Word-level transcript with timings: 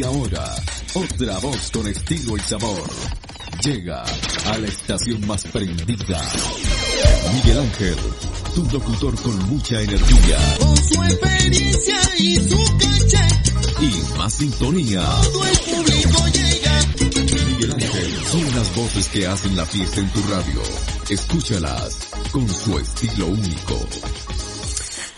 Y 0.00 0.02
ahora 0.02 0.56
otra 0.94 1.38
voz 1.40 1.70
con 1.70 1.86
estilo 1.86 2.34
y 2.34 2.40
sabor. 2.40 2.90
Llega 3.62 4.02
a 4.46 4.56
la 4.56 4.66
estación 4.66 5.26
más 5.26 5.44
prendida. 5.44 6.22
Miguel 7.34 7.58
Ángel, 7.58 7.96
tu 8.54 8.64
locutor 8.70 9.14
con 9.20 9.38
mucha 9.50 9.78
energía. 9.78 10.38
Con 10.58 10.74
su 10.74 11.04
experiencia 11.04 12.00
y 12.16 12.34
su 12.36 12.78
caché. 12.78 13.28
Y 13.82 14.16
más 14.16 14.32
sintonía. 14.32 15.02
Todo 15.02 15.44
el 15.44 15.58
público 15.58 16.28
llega. 16.28 16.80
Miguel 17.46 17.72
Ángel 17.74 18.24
son 18.32 18.56
las 18.56 18.74
voces 18.76 19.08
que 19.08 19.26
hacen 19.26 19.54
la 19.54 19.66
fiesta 19.66 20.00
en 20.00 20.10
tu 20.14 20.22
radio. 20.22 20.62
Escúchalas 21.10 21.98
con 22.32 22.48
su 22.48 22.78
estilo 22.78 23.26
único. 23.26 23.86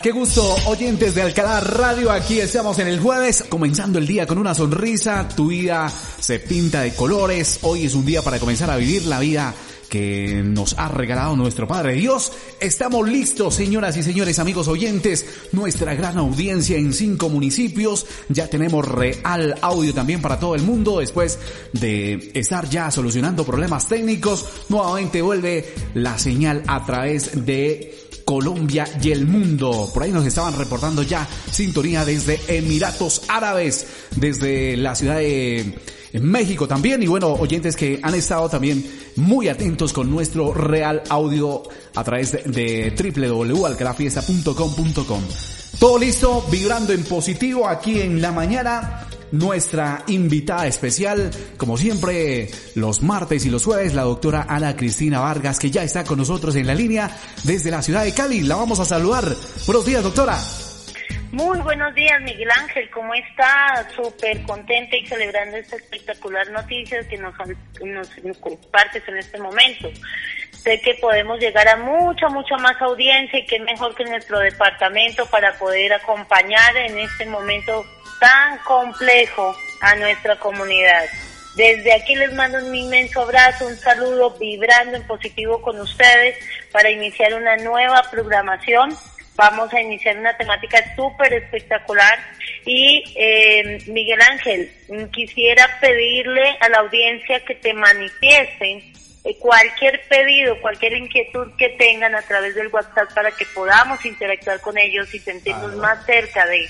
Qué 0.02 0.10
gusto, 0.10 0.56
oyentes 0.66 1.14
de 1.14 1.22
Alcalá 1.22 1.60
Radio. 1.60 2.10
Aquí 2.10 2.40
estamos 2.40 2.76
en 2.80 2.88
el 2.88 2.98
jueves, 2.98 3.44
comenzando 3.48 4.00
el 4.00 4.06
día 4.08 4.26
con 4.26 4.36
una 4.36 4.52
sonrisa. 4.52 5.28
Tu 5.28 5.46
vida 5.46 5.88
se 6.18 6.40
pinta 6.40 6.80
de 6.80 6.92
colores. 6.92 7.60
Hoy 7.62 7.84
es 7.84 7.94
un 7.94 8.04
día 8.04 8.20
para 8.20 8.40
comenzar 8.40 8.68
a 8.68 8.76
vivir 8.76 9.06
la 9.06 9.20
vida 9.20 9.54
que 9.88 10.42
nos 10.44 10.76
ha 10.76 10.88
regalado 10.88 11.36
nuestro 11.36 11.68
Padre 11.68 11.92
Dios. 11.92 12.32
Estamos 12.58 13.08
listos, 13.08 13.54
señoras 13.54 13.96
y 13.96 14.02
señores, 14.02 14.40
amigos 14.40 14.66
oyentes, 14.66 15.24
nuestra 15.52 15.94
gran 15.94 16.18
audiencia 16.18 16.76
en 16.76 16.92
cinco 16.92 17.28
municipios. 17.28 18.04
Ya 18.28 18.48
tenemos 18.48 18.88
real 18.88 19.54
audio 19.62 19.94
también 19.94 20.20
para 20.20 20.40
todo 20.40 20.56
el 20.56 20.62
mundo. 20.62 20.98
Después 20.98 21.38
de 21.74 22.32
estar 22.34 22.68
ya 22.68 22.90
solucionando 22.90 23.44
problemas 23.44 23.86
técnicos, 23.86 24.46
nuevamente 24.68 25.22
vuelve 25.22 25.72
la 25.94 26.18
señal 26.18 26.64
a 26.66 26.84
través 26.84 27.46
de 27.46 28.01
Colombia 28.32 28.88
y 29.02 29.10
el 29.10 29.26
mundo. 29.26 29.90
Por 29.92 30.04
ahí 30.04 30.10
nos 30.10 30.24
estaban 30.24 30.56
reportando 30.56 31.02
ya 31.02 31.28
sintonía 31.50 32.06
desde 32.06 32.40
Emiratos 32.48 33.24
Árabes, 33.28 33.86
desde 34.16 34.74
la 34.78 34.94
ciudad 34.94 35.16
de 35.16 35.78
México 36.14 36.66
también. 36.66 37.02
Y 37.02 37.08
bueno, 37.08 37.34
oyentes 37.34 37.76
que 37.76 38.00
han 38.02 38.14
estado 38.14 38.48
también 38.48 38.90
muy 39.16 39.48
atentos 39.48 39.92
con 39.92 40.10
nuestro 40.10 40.54
real 40.54 41.02
audio 41.10 41.62
a 41.94 42.02
través 42.02 42.32
de, 42.32 42.44
de 42.44 42.94
www.alcalafiesta.com.com. 43.20 45.22
Todo 45.78 45.98
listo, 45.98 46.42
vibrando 46.50 46.94
en 46.94 47.04
positivo 47.04 47.68
aquí 47.68 48.00
en 48.00 48.22
la 48.22 48.32
mañana 48.32 49.08
nuestra 49.32 50.04
invitada 50.06 50.66
especial, 50.66 51.30
como 51.56 51.76
siempre, 51.76 52.48
los 52.74 53.02
martes 53.02 53.44
y 53.44 53.50
los 53.50 53.64
jueves, 53.64 53.94
la 53.94 54.02
doctora 54.02 54.46
Ana 54.48 54.76
Cristina 54.76 55.20
Vargas, 55.20 55.58
que 55.58 55.70
ya 55.70 55.82
está 55.82 56.04
con 56.04 56.18
nosotros 56.18 56.54
en 56.56 56.66
la 56.66 56.74
línea 56.74 57.10
desde 57.44 57.70
la 57.70 57.82
ciudad 57.82 58.04
de 58.04 58.14
Cali. 58.14 58.42
La 58.42 58.56
vamos 58.56 58.78
a 58.80 58.84
saludar. 58.84 59.24
Buenos 59.66 59.84
días, 59.84 60.02
doctora. 60.02 60.38
Muy 61.32 61.58
buenos 61.60 61.94
días, 61.94 62.20
Miguel 62.20 62.50
Ángel. 62.50 62.90
¿Cómo 62.90 63.14
está? 63.14 63.88
Súper 63.96 64.42
contenta 64.42 64.96
y 64.96 65.06
celebrando 65.06 65.56
esta 65.56 65.76
espectacular 65.76 66.50
noticia 66.50 67.08
que 67.08 67.16
nos, 67.16 67.32
nos 68.22 68.36
compartes 68.36 69.02
en 69.08 69.16
este 69.16 69.38
momento. 69.40 69.90
Sé 70.50 70.78
que 70.82 70.94
podemos 71.00 71.40
llegar 71.40 71.66
a 71.68 71.76
mucha, 71.76 72.28
mucha 72.28 72.56
más 72.58 72.80
audiencia 72.82 73.38
y 73.38 73.46
que 73.46 73.56
es 73.56 73.62
mejor 73.62 73.94
que 73.94 74.04
nuestro 74.04 74.38
departamento 74.40 75.24
para 75.26 75.58
poder 75.58 75.94
acompañar 75.94 76.76
en 76.76 76.98
este 76.98 77.24
momento 77.24 77.82
tan 78.22 78.58
complejo 78.58 79.52
a 79.80 79.96
nuestra 79.96 80.38
comunidad. 80.38 81.06
Desde 81.56 81.92
aquí 81.92 82.14
les 82.14 82.32
mando 82.32 82.58
un 82.58 82.72
inmenso 82.72 83.22
abrazo, 83.22 83.66
un 83.66 83.76
saludo 83.76 84.30
vibrando 84.38 84.96
en 84.96 85.02
positivo 85.08 85.60
con 85.60 85.80
ustedes 85.80 86.38
para 86.70 86.88
iniciar 86.88 87.34
una 87.34 87.56
nueva 87.56 88.00
programación. 88.12 88.96
Vamos 89.34 89.74
a 89.74 89.80
iniciar 89.80 90.16
una 90.18 90.36
temática 90.36 90.78
súper 90.94 91.32
espectacular 91.32 92.16
y 92.64 93.02
eh, 93.16 93.78
Miguel 93.88 94.20
Ángel, 94.20 94.72
quisiera 95.12 95.68
pedirle 95.80 96.56
a 96.60 96.68
la 96.68 96.78
audiencia 96.78 97.44
que 97.44 97.56
te 97.56 97.74
manifiesten 97.74 98.92
eh, 99.24 99.36
cualquier 99.40 100.00
pedido, 100.08 100.60
cualquier 100.60 100.92
inquietud 100.92 101.48
que 101.58 101.70
tengan 101.70 102.14
a 102.14 102.22
través 102.22 102.54
del 102.54 102.68
WhatsApp 102.68 103.12
para 103.14 103.32
que 103.32 103.46
podamos 103.46 104.04
interactuar 104.06 104.60
con 104.60 104.78
ellos 104.78 105.12
y 105.12 105.18
sentirnos 105.18 105.74
más 105.74 106.06
cerca 106.06 106.46
de 106.46 106.68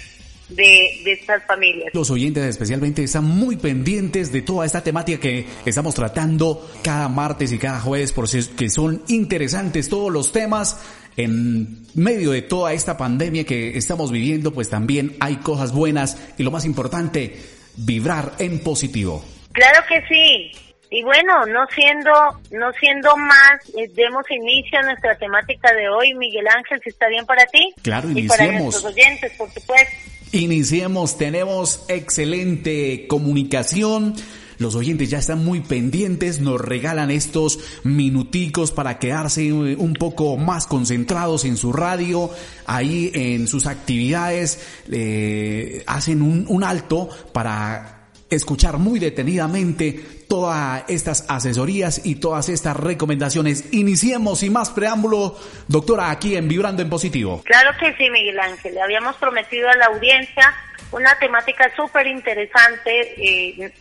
de, 0.49 1.13
estas 1.13 1.45
familias. 1.45 1.91
Los 1.95 2.11
oyentes 2.11 2.45
especialmente 2.45 3.03
están 3.03 3.25
muy 3.25 3.57
pendientes 3.57 4.33
de 4.33 4.43
toda 4.43 4.67
esta 4.67 4.83
temática 4.83 5.21
que 5.21 5.47
estamos 5.65 5.95
tratando 5.95 6.71
cada 6.83 7.09
martes 7.09 7.53
y 7.53 7.59
cada 7.59 7.81
jueves, 7.81 8.13
por 8.13 8.29
que 8.29 8.71
son 8.71 9.03
interesantes 9.09 9.89
todos 9.89 10.13
los 10.13 10.33
temas. 10.33 10.81
En 11.15 11.87
medio 11.95 12.31
de 12.31 12.41
toda 12.41 12.73
esta 12.73 12.97
pandemia 12.97 13.45
que 13.45 13.77
estamos 13.77 14.11
viviendo, 14.11 14.53
pues 14.55 14.71
también 14.71 15.15
hay 15.21 15.37
cosas 15.37 15.73
buenas 15.73 16.17
y 16.39 16.43
lo 16.43 16.51
más 16.51 16.65
importante, 16.65 17.37
vibrar 17.77 18.33
en 18.39 18.61
positivo. 18.61 19.23
Claro 19.53 19.85
que 19.87 20.03
sí. 20.09 20.53
Y 20.95 21.03
bueno, 21.03 21.47
no 21.47 21.67
siendo, 21.75 22.13
no 22.51 22.71
siendo 22.79 23.17
más, 23.17 23.67
eh, 23.79 23.91
demos 23.95 24.31
inicio 24.31 24.79
a 24.79 24.83
nuestra 24.83 25.17
temática 25.17 25.73
de 25.73 25.89
hoy, 25.89 26.13
Miguel 26.13 26.47
Ángel, 26.49 26.81
si 26.83 26.91
está 26.91 27.09
bien 27.09 27.25
para 27.25 27.47
ti. 27.47 27.73
Claro, 27.83 28.11
y 28.11 28.29
para 28.29 28.47
nuestros 28.53 28.85
oyentes, 28.85 29.33
por 29.39 29.51
supuesto. 29.51 29.97
Iniciemos, 30.33 31.19
tenemos 31.19 31.83
excelente 31.89 33.07
comunicación. 33.07 34.15
Los 34.57 34.75
oyentes 34.75 35.11
ya 35.11 35.19
están 35.19 35.45
muy 35.45 35.61
pendientes, 35.61 36.41
nos 36.41 36.59
regalan 36.59 37.11
estos 37.11 37.59
minuticos 37.85 38.73
para 38.73 38.99
quedarse 38.99 39.53
un 39.53 39.93
poco 39.93 40.39
más 40.39 40.67
concentrados 40.67 41.45
en 41.45 41.59
su 41.59 41.71
radio, 41.71 42.31
ahí 42.65 43.11
en 43.13 43.47
sus 43.47 43.67
actividades, 43.67 44.61
eh, 44.91 45.83
hacen 45.87 46.23
un, 46.23 46.47
un 46.49 46.65
alto 46.65 47.11
para 47.35 48.09
escuchar 48.31 48.79
muy 48.79 48.99
detenidamente 48.99 50.22
todas 50.33 50.85
estas 50.89 51.27
asesorías 51.29 52.07
y 52.07 52.15
todas 52.15 52.49
estas 52.49 52.75
recomendaciones. 52.75 53.71
Iniciemos 53.75 54.39
sin 54.39 54.55
más 54.55 54.71
preámbulo, 54.71 55.39
doctora, 55.69 56.11
aquí 56.11 56.37
en 56.39 56.49
Vibrando 56.49 56.81
en 56.81 56.89
Positivo. 56.89 57.43
Claro 57.45 57.73
que 57.79 57.95
sí, 57.99 58.09
Miguel 58.09 58.41
Ángel. 58.41 58.79
Habíamos 58.79 59.15
prometido 59.17 59.69
a 59.69 59.77
la 59.77 59.85
audiencia 59.89 60.55
una 60.91 61.15
temática 61.19 61.71
súper 61.77 62.07
interesante 62.07 63.15
eh, 63.19 63.73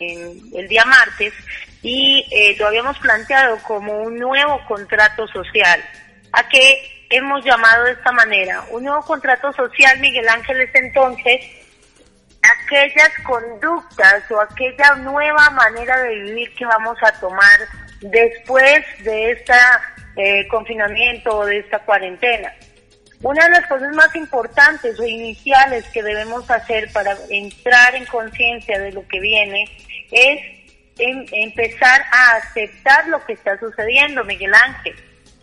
el 0.53 0.67
día 0.67 0.84
martes 0.84 1.34
y 1.84 2.25
eh, 2.29 2.57
lo 2.59 2.67
habíamos 2.67 3.00
planteado 3.00 3.57
como 3.66 4.01
un 4.01 4.19
nuevo 4.19 4.59
contrato 4.67 5.25
social. 5.29 5.81
¿A 6.34 6.50
qué 6.50 7.06
hemos 7.11 7.45
llamado 7.45 7.85
de 7.85 7.94
esta 7.94 8.11
manera? 8.11 8.66
Un 8.72 8.84
nuevo 8.84 9.01
contrato 9.03 9.53
social, 9.53 10.01
Miguel 10.01 10.28
Ángel, 10.28 10.59
es 10.59 10.75
entonces 10.75 11.60
aquellas 12.41 13.12
conductas 13.24 14.29
o 14.31 14.40
aquella 14.40 14.96
nueva 14.96 15.50
manera 15.52 16.02
de 16.02 16.16
vivir 16.16 16.53
que 16.56 16.66
vamos 16.66 16.97
a 17.03 17.12
tomar 17.19 17.59
después 18.02 18.84
de 19.03 19.31
este 19.31 19.53
confinamiento 20.50 21.38
o 21.38 21.46
de 21.46 21.59
esta 21.59 21.79
cuarentena. 21.79 22.52
Una 23.24 23.46
de 23.46 23.52
las 23.52 23.68
cosas 23.68 23.96
más 23.96 24.13
importantes 24.16 25.00
o 25.00 25.06
iniciales 25.06 25.85
que 25.94 26.02
debemos 26.02 26.50
hacer 26.50 26.91
para 26.91 27.16
entrar 27.29 27.94
en 27.94 28.06
conciencia 28.06 28.79
de 28.79 28.91
lo 28.91 29.08
que 29.08 29.20
viene 29.20 29.66
es 30.11 30.41
em, 30.97 31.26
empezar 31.32 32.02
a 32.11 32.37
aceptar 32.37 33.08
lo 33.09 33.23
que 33.26 33.34
está 33.34 33.59
sucediendo, 33.59 34.23
Miguel 34.23 34.53
Ángel. 34.53 34.96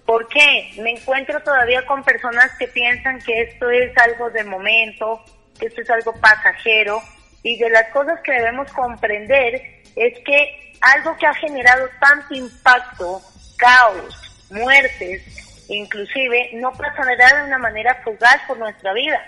¿Por 0.05 0.27
qué? 0.29 0.73
Me 0.83 0.91
encuentro 0.91 1.41
todavía 1.41 1.87
con 1.87 2.03
personas 2.03 2.51
que 2.59 2.67
piensan 2.67 3.21
que 3.21 3.43
esto 3.43 3.71
es 3.71 3.97
algo 3.99 4.31
de 4.31 4.43
momento, 4.43 5.23
que 5.58 5.66
esto 5.66 5.82
es 5.82 5.90
algo 5.90 6.12
pasajero 6.20 7.02
y 7.43 7.58
de 7.58 7.70
las 7.70 7.88
cosas 7.90 8.20
que 8.22 8.32
debemos 8.32 8.70
comprender 8.72 9.82
es 9.96 10.19
que 10.25 10.75
algo 10.81 11.16
que 11.16 11.26
ha 11.26 11.34
generado 11.34 11.88
tanto 12.00 12.34
impacto, 12.34 13.20
caos, 13.56 14.46
muertes, 14.50 15.22
inclusive, 15.69 16.50
no 16.55 16.72
pasará 16.72 17.38
de 17.38 17.46
una 17.46 17.58
manera 17.58 18.00
fugaz 18.05 18.40
por 18.46 18.58
nuestra 18.58 18.93
vida, 18.93 19.20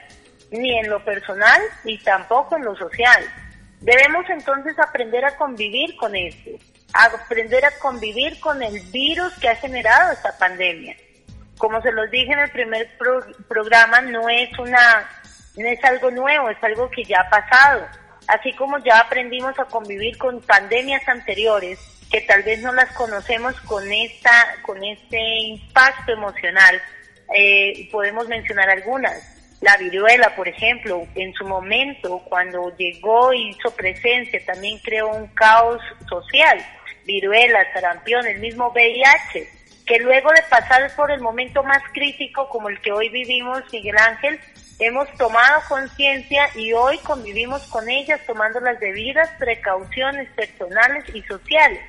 ni 0.50 0.78
en 0.78 0.88
lo 0.88 1.04
personal 1.04 1.60
ni 1.84 1.98
tampoco 1.98 2.56
en 2.56 2.64
lo 2.64 2.76
social. 2.76 3.24
Debemos 3.80 4.28
entonces 4.28 4.78
aprender 4.78 5.24
a 5.24 5.36
convivir 5.36 5.96
con 5.96 6.14
esto, 6.14 6.50
aprender 6.92 7.64
a 7.64 7.78
convivir 7.78 8.38
con 8.40 8.62
el 8.62 8.78
virus 8.90 9.32
que 9.38 9.48
ha 9.48 9.56
generado 9.56 10.12
esta 10.12 10.36
pandemia. 10.36 10.96
Como 11.56 11.80
se 11.82 11.92
los 11.92 12.10
dije 12.10 12.32
en 12.32 12.40
el 12.40 12.50
primer 12.50 12.88
programa, 13.48 14.00
no 14.02 14.28
es 14.28 14.50
una 14.58 15.08
no 15.56 15.68
es 15.68 15.82
algo 15.84 16.10
nuevo, 16.10 16.50
es 16.50 16.62
algo 16.62 16.90
que 16.90 17.04
ya 17.04 17.20
ha 17.20 17.30
pasado. 17.30 17.86
Así 18.26 18.52
como 18.54 18.78
ya 18.78 19.00
aprendimos 19.00 19.58
a 19.58 19.64
convivir 19.64 20.16
con 20.16 20.40
pandemias 20.42 21.06
anteriores, 21.08 21.78
que 22.10 22.20
tal 22.22 22.42
vez 22.42 22.60
no 22.62 22.72
las 22.72 22.92
conocemos 22.94 23.58
con 23.62 23.90
esta, 23.90 24.30
con 24.62 24.82
este 24.84 25.18
impacto 25.18 26.12
emocional, 26.12 26.80
eh, 27.34 27.88
podemos 27.90 28.28
mencionar 28.28 28.68
algunas. 28.68 29.36
La 29.60 29.76
viruela, 29.76 30.34
por 30.34 30.48
ejemplo, 30.48 31.06
en 31.14 31.32
su 31.34 31.46
momento, 31.46 32.22
cuando 32.28 32.74
llegó 32.76 33.32
y 33.32 33.50
hizo 33.50 33.70
presencia, 33.72 34.40
también 34.46 34.78
creó 34.78 35.08
un 35.08 35.26
caos 35.28 35.80
social. 36.08 36.58
Viruela, 37.04 37.60
sarampión, 37.72 38.26
el 38.26 38.38
mismo 38.38 38.70
VIH, 38.70 39.48
que 39.86 39.98
luego 39.98 40.30
de 40.30 40.42
pasar 40.48 40.90
por 40.96 41.10
el 41.10 41.20
momento 41.20 41.62
más 41.62 41.82
crítico 41.92 42.48
como 42.48 42.68
el 42.68 42.80
que 42.80 42.92
hoy 42.92 43.08
vivimos, 43.10 43.62
Miguel 43.72 43.98
Ángel, 43.98 44.40
hemos 44.80 45.12
tomado 45.18 45.60
conciencia 45.68 46.48
y 46.54 46.72
hoy 46.72 46.98
convivimos 46.98 47.62
con 47.68 47.88
ellas 47.88 48.18
tomando 48.26 48.60
las 48.60 48.80
debidas 48.80 49.28
precauciones 49.38 50.28
personales 50.30 51.04
y 51.14 51.22
sociales. 51.22 51.80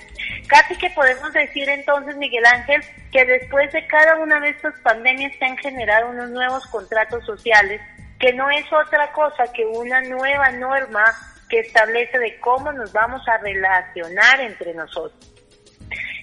Casi 0.47 0.75
que 0.75 0.89
podemos 0.89 1.31
decir 1.31 1.69
entonces, 1.69 2.17
Miguel 2.17 2.45
Ángel, 2.45 2.83
que 3.11 3.25
después 3.25 3.71
de 3.71 3.87
cada 3.87 4.17
una 4.17 4.41
de 4.41 4.49
estas 4.49 4.77
pandemias 4.81 5.31
se 5.39 5.45
han 5.45 5.57
generado 5.57 6.09
unos 6.09 6.29
nuevos 6.31 6.67
contratos 6.67 7.25
sociales, 7.25 7.81
que 8.19 8.33
no 8.33 8.49
es 8.49 8.65
otra 8.71 9.11
cosa 9.13 9.51
que 9.53 9.65
una 9.65 10.01
nueva 10.01 10.51
norma 10.51 11.03
que 11.49 11.59
establece 11.59 12.19
de 12.19 12.39
cómo 12.39 12.73
nos 12.73 12.91
vamos 12.91 13.27
a 13.27 13.37
relacionar 13.37 14.41
entre 14.41 14.73
nosotros. 14.73 15.33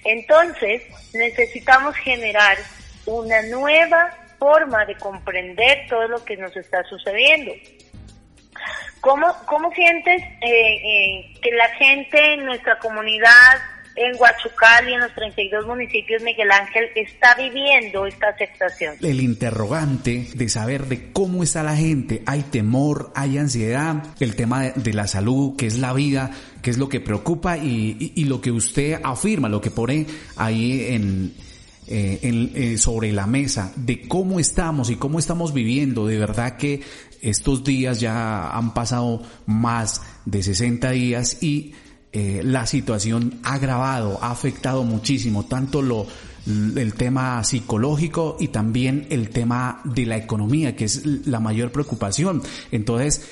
Entonces, 0.05 0.83
necesitamos 1.13 1.95
generar 1.97 2.57
una 3.05 3.41
nueva 3.43 4.18
forma 4.39 4.85
de 4.85 4.95
comprender 4.95 5.85
todo 5.87 6.07
lo 6.07 6.23
que 6.23 6.37
nos 6.37 6.55
está 6.55 6.83
sucediendo. 6.85 7.51
¿Cómo, 9.01 9.27
cómo 9.45 9.71
sientes 9.71 10.21
eh, 10.41 10.51
eh, 10.51 11.33
que 11.41 11.51
la 11.51 11.69
gente 11.69 12.33
en 12.33 12.45
nuestra 12.45 12.77
comunidad, 12.79 13.55
en 13.95 14.13
Huachucal 14.19 14.89
y 14.89 14.93
en 14.93 14.99
los 14.99 15.13
32 15.13 15.65
municipios 15.65 16.21
Miguel 16.21 16.51
Ángel, 16.51 16.89
está 16.95 17.33
viviendo 17.35 18.05
esta 18.05 18.29
aceptación? 18.29 18.95
El 19.01 19.21
interrogante 19.21 20.27
de 20.33 20.49
saber 20.49 20.85
de 20.87 21.13
cómo 21.13 21.43
está 21.43 21.63
la 21.63 21.77
gente, 21.77 22.23
hay 22.25 22.43
temor, 22.43 23.11
hay 23.15 23.37
ansiedad, 23.37 24.03
el 24.19 24.35
tema 24.35 24.63
de, 24.63 24.93
la 24.93 25.07
salud, 25.07 25.55
que 25.55 25.67
es 25.67 25.77
la 25.77 25.93
vida, 25.93 26.31
que 26.61 26.69
es 26.69 26.77
lo 26.77 26.89
que 26.89 26.99
preocupa 26.99 27.57
y, 27.57 28.13
y 28.15 28.25
lo 28.25 28.41
que 28.41 28.51
usted 28.51 28.99
afirma, 29.01 29.47
lo 29.47 29.61
que 29.61 29.71
pone 29.71 30.07
ahí 30.35 30.87
en 30.89 31.33
eh, 31.91 32.19
eh, 32.53 32.77
sobre 32.77 33.11
la 33.11 33.25
mesa 33.25 33.73
de 33.75 34.07
cómo 34.07 34.39
estamos 34.39 34.91
y 34.91 34.97
cómo 34.97 35.17
estamos 35.17 35.55
viviendo. 35.55 36.05
De 36.05 36.19
verdad 36.19 36.55
que 36.55 36.81
estos 37.19 37.63
días 37.63 37.99
ya 37.99 38.51
han 38.51 38.75
pasado 38.75 39.23
más 39.47 40.03
de 40.23 40.43
60 40.43 40.91
días 40.91 41.41
y 41.41 41.73
eh, 42.13 42.41
la 42.43 42.67
situación 42.67 43.39
ha 43.41 43.55
agravado, 43.55 44.19
ha 44.21 44.29
afectado 44.29 44.83
muchísimo, 44.83 45.45
tanto 45.45 45.81
lo, 45.81 46.05
el 46.45 46.93
tema 46.93 47.43
psicológico 47.43 48.37
y 48.39 48.49
también 48.49 49.07
el 49.09 49.31
tema 49.31 49.81
de 49.83 50.05
la 50.05 50.17
economía, 50.17 50.75
que 50.75 50.85
es 50.85 51.03
la 51.25 51.39
mayor 51.39 51.71
preocupación. 51.71 52.43
Entonces, 52.71 53.23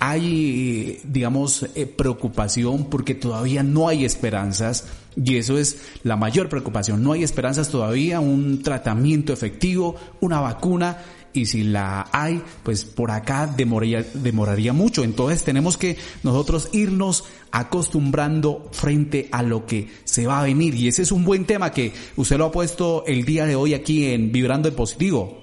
hay, 0.00 1.00
digamos, 1.02 1.64
preocupación 1.96 2.90
porque 2.90 3.14
todavía 3.14 3.62
no 3.62 3.88
hay 3.88 4.04
esperanzas 4.04 4.84
y 5.16 5.38
eso 5.38 5.58
es 5.58 5.98
la 6.02 6.16
mayor 6.16 6.48
preocupación. 6.48 7.02
No 7.02 7.12
hay 7.12 7.22
esperanzas 7.22 7.70
todavía, 7.70 8.20
un 8.20 8.62
tratamiento 8.62 9.32
efectivo, 9.32 9.96
una 10.20 10.40
vacuna 10.40 10.98
y 11.32 11.46
si 11.46 11.64
la 11.64 12.06
hay, 12.12 12.42
pues 12.62 12.84
por 12.84 13.10
acá 13.10 13.46
demoraría, 13.46 14.02
demoraría 14.14 14.72
mucho. 14.72 15.04
Entonces 15.04 15.44
tenemos 15.44 15.76
que 15.76 15.96
nosotros 16.22 16.70
irnos 16.72 17.24
acostumbrando 17.52 18.68
frente 18.72 19.28
a 19.32 19.42
lo 19.42 19.66
que 19.66 19.88
se 20.04 20.26
va 20.26 20.40
a 20.40 20.44
venir. 20.44 20.74
Y 20.74 20.88
ese 20.88 21.02
es 21.02 21.12
un 21.12 21.24
buen 21.24 21.46
tema 21.46 21.72
que 21.72 21.92
usted 22.16 22.36
lo 22.36 22.46
ha 22.46 22.52
puesto 22.52 23.04
el 23.06 23.24
día 23.24 23.46
de 23.46 23.56
hoy 23.56 23.74
aquí 23.74 24.12
en 24.12 24.32
Vibrando 24.32 24.68
el 24.68 24.74
Positivo. 24.74 25.42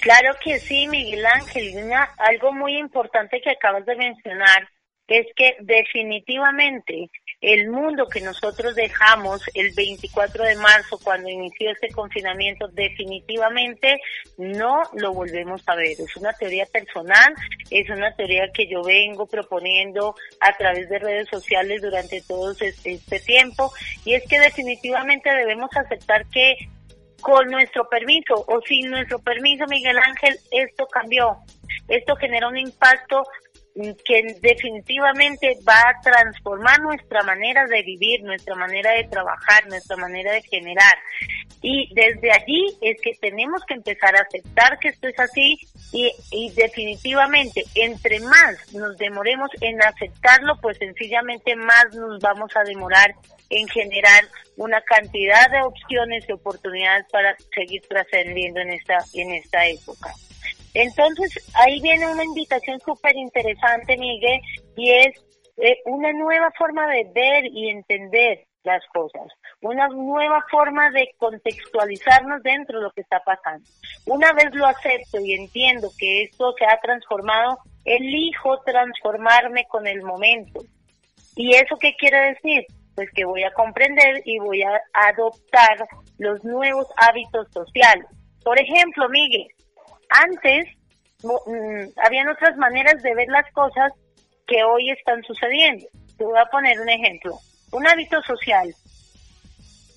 Claro 0.00 0.34
que 0.42 0.58
sí, 0.58 0.88
Miguel 0.88 1.24
Ángel. 1.26 1.74
algo 2.18 2.52
muy 2.52 2.76
importante 2.76 3.40
que 3.40 3.50
acabas 3.50 3.86
de 3.86 3.96
mencionar 3.96 4.68
es 5.08 5.26
que 5.36 5.56
definitivamente 5.60 7.10
el 7.42 7.68
mundo 7.68 8.06
que 8.06 8.20
nosotros 8.20 8.76
dejamos 8.76 9.42
el 9.54 9.72
24 9.74 10.44
de 10.44 10.56
marzo 10.56 10.98
cuando 11.02 11.28
inició 11.28 11.72
este 11.72 11.90
confinamiento 11.90 12.68
definitivamente 12.68 14.00
no 14.38 14.82
lo 14.94 15.12
volvemos 15.12 15.60
a 15.66 15.74
ver. 15.74 15.90
Es 15.98 16.16
una 16.16 16.32
teoría 16.34 16.66
personal, 16.66 17.34
es 17.68 17.90
una 17.90 18.14
teoría 18.14 18.48
que 18.54 18.68
yo 18.68 18.82
vengo 18.84 19.26
proponiendo 19.26 20.14
a 20.40 20.56
través 20.56 20.88
de 20.88 21.00
redes 21.00 21.28
sociales 21.28 21.82
durante 21.82 22.22
todo 22.22 22.52
este, 22.52 22.92
este 22.92 23.18
tiempo 23.18 23.72
y 24.04 24.14
es 24.14 24.22
que 24.28 24.38
definitivamente 24.38 25.28
debemos 25.34 25.70
aceptar 25.76 26.24
que 26.26 26.54
con 27.20 27.48
nuestro 27.50 27.88
permiso 27.88 28.34
o 28.34 28.60
sin 28.66 28.88
nuestro 28.90 29.18
permiso, 29.18 29.64
Miguel 29.68 29.98
Ángel, 29.98 30.36
esto 30.50 30.86
cambió. 30.86 31.38
Esto 31.88 32.14
genera 32.16 32.48
un 32.48 32.58
impacto 32.58 33.22
que 33.74 34.36
definitivamente 34.40 35.56
va 35.66 35.90
a 35.90 36.00
transformar 36.02 36.80
nuestra 36.80 37.22
manera 37.22 37.66
de 37.66 37.82
vivir, 37.82 38.22
nuestra 38.22 38.54
manera 38.54 38.92
de 38.92 39.04
trabajar, 39.04 39.66
nuestra 39.68 39.96
manera 39.96 40.32
de 40.32 40.42
generar. 40.42 40.94
Y 41.62 41.88
desde 41.94 42.32
allí 42.32 42.66
es 42.82 43.00
que 43.00 43.12
tenemos 43.20 43.62
que 43.66 43.74
empezar 43.74 44.14
a 44.16 44.22
aceptar 44.22 44.78
que 44.78 44.88
esto 44.88 45.08
es 45.08 45.18
así 45.18 45.58
y, 45.92 46.12
y 46.30 46.50
definitivamente 46.50 47.62
entre 47.74 48.20
más 48.20 48.74
nos 48.74 48.96
demoremos 48.98 49.50
en 49.60 49.80
aceptarlo, 49.82 50.58
pues 50.60 50.76
sencillamente 50.78 51.54
más 51.56 51.94
nos 51.94 52.20
vamos 52.20 52.50
a 52.56 52.64
demorar 52.64 53.14
en 53.48 53.68
generar 53.68 54.24
una 54.56 54.80
cantidad 54.80 55.50
de 55.50 55.62
opciones 55.62 56.24
y 56.28 56.32
oportunidades 56.32 57.06
para 57.10 57.36
seguir 57.54 57.82
trascendiendo 57.88 58.60
en 58.60 58.72
esta, 58.72 58.98
en 59.14 59.34
esta 59.34 59.66
época. 59.66 60.12
Entonces, 60.74 61.50
ahí 61.54 61.80
viene 61.80 62.06
una 62.10 62.24
invitación 62.24 62.80
súper 62.80 63.14
interesante, 63.16 63.96
Miguel, 63.96 64.40
y 64.76 64.90
es 64.90 65.24
eh, 65.58 65.78
una 65.84 66.12
nueva 66.12 66.50
forma 66.58 66.86
de 66.88 67.10
ver 67.14 67.44
y 67.46 67.70
entender 67.70 68.46
las 68.64 68.82
cosas, 68.92 69.26
una 69.60 69.88
nueva 69.88 70.44
forma 70.50 70.90
de 70.90 71.10
contextualizarnos 71.18 72.42
dentro 72.42 72.78
de 72.78 72.84
lo 72.84 72.90
que 72.92 73.00
está 73.02 73.20
pasando. 73.20 73.68
Una 74.06 74.32
vez 74.32 74.54
lo 74.54 74.66
acepto 74.66 75.20
y 75.20 75.34
entiendo 75.34 75.90
que 75.98 76.22
esto 76.22 76.54
se 76.58 76.64
ha 76.64 76.78
transformado, 76.80 77.58
elijo 77.84 78.58
transformarme 78.64 79.66
con 79.68 79.86
el 79.86 80.02
momento. 80.02 80.60
¿Y 81.36 81.54
eso 81.54 81.76
qué 81.80 81.94
quiere 81.98 82.34
decir? 82.34 82.66
Pues 82.94 83.10
que 83.14 83.24
voy 83.24 83.42
a 83.42 83.52
comprender 83.52 84.22
y 84.24 84.38
voy 84.38 84.62
a 84.62 84.80
adoptar 84.92 85.86
los 86.18 86.44
nuevos 86.44 86.86
hábitos 86.96 87.48
sociales. 87.52 88.06
Por 88.44 88.58
ejemplo, 88.58 89.08
Miguel, 89.08 89.48
antes 90.20 90.66
mm, 91.22 92.00
habían 92.04 92.28
otras 92.28 92.56
maneras 92.56 93.02
de 93.02 93.14
ver 93.14 93.28
las 93.28 93.50
cosas 93.52 93.92
que 94.46 94.62
hoy 94.64 94.90
están 94.90 95.22
sucediendo. 95.22 95.86
Te 96.16 96.24
voy 96.24 96.38
a 96.38 96.46
poner 96.46 96.80
un 96.80 96.88
ejemplo. 96.88 97.38
Un 97.72 97.86
hábito 97.86 98.20
social. 98.22 98.68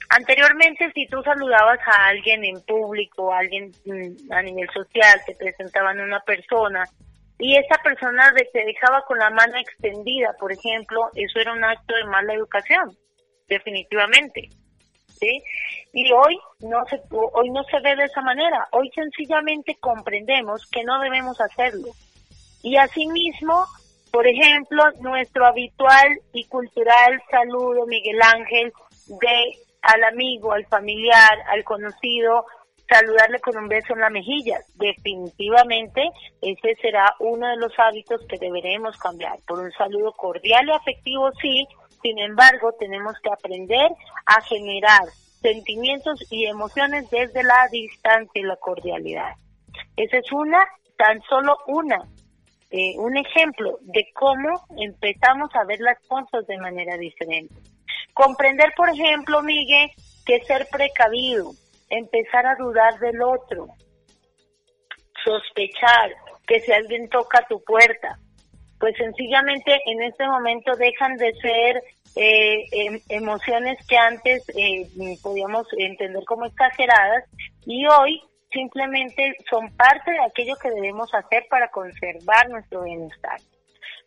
Anteriormente, 0.10 0.92
si 0.94 1.08
tú 1.08 1.22
saludabas 1.24 1.80
a 1.88 2.08
alguien 2.08 2.46
en 2.46 2.62
público, 2.62 3.34
a 3.34 3.40
alguien 3.40 3.72
mm, 3.86 4.32
a 4.32 4.42
nivel 4.42 4.70
social, 4.72 5.20
te 5.26 5.36
presentaban 5.36 6.00
una 6.00 6.20
persona 6.22 6.86
y 7.38 7.58
esa 7.58 7.82
persona 7.84 8.34
te 8.54 8.66
dejaba 8.66 9.04
con 9.06 9.18
la 9.18 9.30
mano 9.30 9.58
extendida, 9.58 10.34
por 10.40 10.54
ejemplo, 10.54 11.10
eso 11.16 11.40
era 11.40 11.52
un 11.52 11.64
acto 11.64 11.94
de 11.96 12.06
mala 12.06 12.34
educación, 12.34 12.96
definitivamente. 13.50 14.50
¿Sí? 15.20 15.44
Y 15.94 16.12
hoy 16.12 16.38
no 16.60 16.86
se 16.86 17.02
hoy 17.12 17.50
no 17.50 17.64
se 17.64 17.80
ve 17.80 17.96
de 17.96 18.06
esa 18.06 18.22
manera. 18.22 18.68
Hoy 18.72 18.90
sencillamente 18.94 19.78
comprendemos 19.80 20.66
que 20.68 20.84
no 20.84 21.00
debemos 21.00 21.40
hacerlo. 21.40 21.90
Y 22.64 22.78
asimismo, 22.78 23.66
por 24.12 24.28
ejemplo, 24.28 24.84
nuestro 25.02 25.46
habitual 25.46 26.20
y 26.34 26.46
cultural 26.46 27.22
saludo, 27.30 27.86
Miguel 27.86 28.20
Ángel, 28.22 28.74
de 29.08 29.58
al 29.82 30.04
amigo, 30.04 30.52
al 30.52 30.66
familiar, 30.66 31.38
al 31.48 31.64
conocido, 31.64 32.46
saludarle 32.90 33.40
con 33.40 33.58
un 33.58 33.68
beso 33.68 33.94
en 33.94 34.00
la 34.00 34.10
mejilla. 34.10 34.60
Definitivamente 34.76 36.10
ese 36.42 36.76
será 36.82 37.14
uno 37.20 37.48
de 37.48 37.58
los 37.58 37.72
hábitos 37.78 38.22
que 38.28 38.38
deberemos 38.38 38.98
cambiar. 38.98 39.40
Por 39.48 39.60
un 39.60 39.72
saludo 39.72 40.12
cordial 40.14 40.68
y 40.68 40.72
afectivo, 40.72 41.32
sí, 41.42 41.68
sin 42.06 42.20
embargo, 42.20 42.72
tenemos 42.74 43.16
que 43.24 43.32
aprender 43.32 43.90
a 44.28 44.40
generar 44.42 45.06
sentimientos 45.42 46.20
y 46.30 46.46
emociones 46.46 47.10
desde 47.10 47.42
la 47.42 47.68
distancia 47.72 48.40
y 48.40 48.44
la 48.44 48.58
cordialidad. 48.58 49.34
Esa 49.98 50.18
es 50.18 50.32
una, 50.32 50.64
tan 51.00 51.20
solo 51.24 51.58
una, 51.66 51.98
eh, 52.70 52.94
un 53.00 53.18
ejemplo 53.18 53.80
de 53.82 54.06
cómo 54.14 54.68
empezamos 54.78 55.50
a 55.56 55.64
ver 55.64 55.80
las 55.80 55.98
cosas 56.08 56.46
de 56.46 56.60
manera 56.60 56.96
diferente. 56.96 57.56
Comprender, 58.14 58.72
por 58.78 58.88
ejemplo, 58.90 59.42
Miguel, 59.42 59.90
que 60.28 60.44
ser 60.44 60.68
precavido, 60.72 61.54
empezar 61.90 62.46
a 62.46 62.56
dudar 62.56 63.00
del 63.00 63.20
otro, 63.24 63.66
sospechar, 65.24 66.12
que 66.46 66.60
si 66.60 66.72
alguien 66.72 67.10
toca 67.10 67.44
tu 67.50 67.64
puerta, 67.64 68.20
pues 68.80 68.96
sencillamente 68.98 69.80
en 69.86 70.04
este 70.04 70.28
momento 70.28 70.76
dejan 70.76 71.16
de 71.18 71.34
ser 71.36 71.84
eh, 72.16 72.66
em, 72.72 73.00
emociones 73.10 73.78
que 73.88 73.98
antes 73.98 74.44
eh, 74.58 74.88
podíamos 75.22 75.68
entender 75.78 76.24
como 76.26 76.46
exageradas 76.46 77.26
y 77.66 77.86
hoy 77.88 78.22
simplemente 78.52 79.36
son 79.50 79.70
parte 79.76 80.12
de 80.12 80.24
aquello 80.24 80.56
que 80.62 80.72
debemos 80.72 81.14
hacer 81.14 81.46
para 81.50 81.70
conservar 81.70 82.50
nuestro 82.50 82.84
bienestar. 82.84 83.40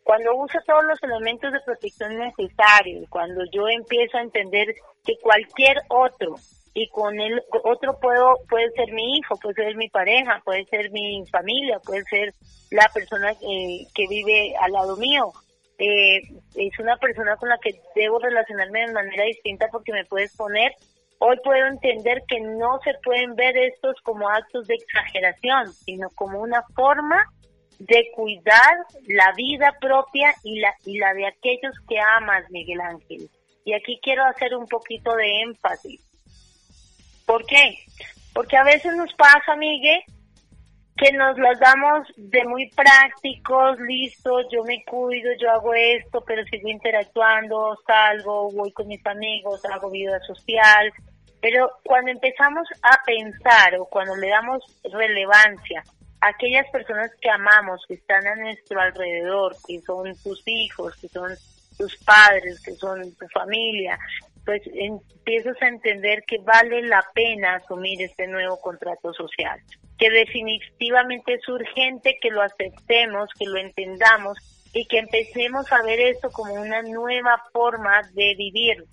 Cuando 0.03 0.35
uso 0.35 0.57
todos 0.65 0.83
los 0.85 1.03
elementos 1.03 1.53
de 1.53 1.59
protección 1.61 2.17
necesarios, 2.17 3.07
cuando 3.09 3.43
yo 3.51 3.67
empiezo 3.67 4.17
a 4.17 4.21
entender 4.21 4.73
que 5.05 5.13
cualquier 5.21 5.77
otro 5.89 6.35
y 6.73 6.87
con 6.89 7.19
el 7.19 7.41
otro 7.63 7.99
puedo 7.99 8.37
puede 8.47 8.71
ser 8.71 8.91
mi 8.93 9.17
hijo, 9.17 9.35
puede 9.37 9.55
ser 9.55 9.75
mi 9.75 9.89
pareja, 9.89 10.41
puede 10.45 10.65
ser 10.65 10.91
mi 10.91 11.25
familia, 11.31 11.79
puede 11.79 12.03
ser 12.03 12.33
la 12.71 12.89
persona 12.93 13.31
eh, 13.31 13.85
que 13.93 14.07
vive 14.07 14.55
al 14.59 14.71
lado 14.71 14.95
mío. 14.97 15.31
Eh, 15.77 16.19
es 16.55 16.79
una 16.79 16.97
persona 16.97 17.37
con 17.37 17.49
la 17.49 17.57
que 17.57 17.81
debo 17.95 18.19
relacionarme 18.19 18.85
de 18.85 18.93
manera 18.93 19.23
distinta 19.23 19.67
porque 19.71 19.93
me 19.93 20.05
puedes 20.05 20.35
poner. 20.35 20.73
Hoy 21.19 21.37
puedo 21.43 21.65
entender 21.67 22.23
que 22.27 22.39
no 22.39 22.79
se 22.83 22.93
pueden 23.03 23.35
ver 23.35 23.57
estos 23.57 23.95
como 24.03 24.29
actos 24.29 24.67
de 24.67 24.75
exageración, 24.75 25.73
sino 25.73 26.09
como 26.15 26.41
una 26.41 26.63
forma 26.75 27.25
de 27.79 28.11
cuidar 28.13 28.77
la 29.07 29.33
vida 29.35 29.75
propia 29.79 30.33
y 30.43 30.59
la, 30.59 30.73
y 30.85 30.97
la 30.97 31.13
de 31.13 31.27
aquellos 31.27 31.75
que 31.87 31.97
amas, 31.99 32.49
Miguel 32.49 32.81
Ángel. 32.81 33.29
Y 33.65 33.73
aquí 33.73 33.99
quiero 34.01 34.25
hacer 34.25 34.55
un 34.55 34.67
poquito 34.67 35.15
de 35.15 35.41
énfasis. 35.41 36.08
¿Por 37.29 37.45
qué? 37.45 37.77
Porque 38.33 38.57
a 38.57 38.63
veces 38.63 38.95
nos 38.95 39.13
pasa, 39.13 39.55
Miguel, 39.55 40.01
que 40.97 41.11
nos 41.11 41.37
las 41.37 41.59
damos 41.59 42.07
de 42.17 42.43
muy 42.45 42.71
prácticos, 42.71 43.79
listos, 43.81 44.47
yo 44.51 44.63
me 44.63 44.83
cuido, 44.83 45.29
yo 45.39 45.51
hago 45.51 45.75
esto, 45.75 46.23
pero 46.25 46.43
sigo 46.45 46.69
interactuando, 46.69 47.77
salgo, 47.85 48.51
voy 48.51 48.71
con 48.71 48.87
mis 48.87 49.05
amigos, 49.05 49.63
hago 49.65 49.91
vida 49.91 50.19
social. 50.21 50.91
Pero 51.39 51.69
cuando 51.83 52.09
empezamos 52.09 52.67
a 52.81 52.99
pensar 53.05 53.75
o 53.79 53.85
cuando 53.85 54.15
le 54.15 54.29
damos 54.29 54.63
relevancia 54.91 55.83
a 56.21 56.29
aquellas 56.29 56.65
personas 56.71 57.11
que 57.21 57.29
amamos, 57.29 57.85
que 57.87 57.93
están 57.93 58.25
a 58.25 58.35
nuestro 58.37 58.81
alrededor, 58.81 59.55
que 59.67 59.79
son 59.81 60.15
tus 60.23 60.41
hijos, 60.47 60.95
que 60.99 61.09
son 61.09 61.29
tus 61.77 61.95
padres, 61.97 62.59
que 62.65 62.71
son 62.71 62.99
tu 63.15 63.27
familia, 63.27 63.99
pues 64.49 64.63
empiezas 64.73 65.61
a 65.61 65.67
entender 65.67 66.23
que 66.25 66.39
vale 66.39 66.81
la 66.81 67.05
pena 67.13 67.57
asumir 67.57 68.01
este 68.01 68.25
nuevo 68.25 68.59
contrato 68.59 69.13
social, 69.13 69.59
que 69.95 70.09
definitivamente 70.09 71.35
es 71.35 71.47
urgente 71.47 72.17
que 72.19 72.31
lo 72.31 72.41
aceptemos, 72.41 73.29
que 73.37 73.45
lo 73.45 73.59
entendamos 73.59 74.39
y 74.73 74.87
que 74.87 74.97
empecemos 74.97 75.71
a 75.71 75.83
ver 75.83 75.99
esto 75.99 76.31
como 76.31 76.55
una 76.55 76.81
nueva 76.81 77.43
forma 77.53 78.01
de 78.13 78.33
vivir, 78.39 78.85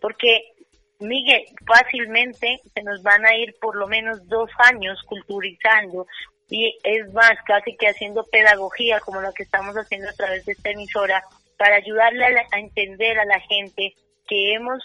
porque 0.00 0.54
Miguel, 0.98 1.44
fácilmente 1.66 2.60
se 2.74 2.82
nos 2.82 3.02
van 3.02 3.26
a 3.26 3.36
ir 3.36 3.54
por 3.60 3.76
lo 3.76 3.88
menos 3.88 4.26
dos 4.28 4.48
años 4.70 4.98
culturizando 5.06 6.06
y 6.48 6.74
es 6.84 7.12
más, 7.12 7.34
casi 7.44 7.76
que 7.76 7.88
haciendo 7.88 8.24
pedagogía 8.32 8.98
como 9.00 9.20
la 9.20 9.34
que 9.34 9.42
estamos 9.42 9.74
haciendo 9.74 10.08
a 10.08 10.14
través 10.14 10.46
de 10.46 10.52
esta 10.52 10.70
emisora 10.70 11.22
para 11.58 11.76
ayudarle 11.76 12.24
a, 12.24 12.46
a 12.50 12.60
entender 12.60 13.18
a 13.18 13.26
la 13.26 13.40
gente 13.40 13.92
que 14.26 14.54
hemos 14.54 14.82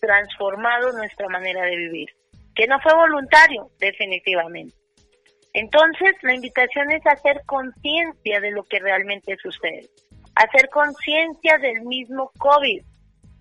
transformado 0.00 0.92
nuestra 0.92 1.28
manera 1.28 1.64
de 1.64 1.76
vivir, 1.76 2.08
que 2.54 2.66
no 2.66 2.80
fue 2.80 2.94
voluntario, 2.94 3.70
definitivamente. 3.78 4.74
Entonces, 5.54 6.14
la 6.22 6.34
invitación 6.34 6.90
es 6.92 7.06
hacer 7.06 7.42
conciencia 7.46 8.40
de 8.40 8.50
lo 8.50 8.64
que 8.64 8.78
realmente 8.78 9.36
sucede, 9.42 9.88
hacer 10.34 10.68
conciencia 10.68 11.58
del 11.58 11.82
mismo 11.82 12.30
COVID, 12.38 12.82